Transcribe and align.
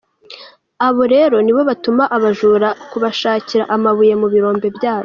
Abo 0.87 1.03
rero 1.13 1.35
nibo 1.41 1.61
batuma 1.69 2.03
abajura 2.17 2.69
kubashakira 2.91 3.63
amabuye 3.75 4.13
mu 4.21 4.27
birombe 4.33 4.67
byacu. 4.77 4.99